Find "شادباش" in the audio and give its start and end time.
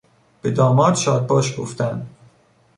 0.95-1.59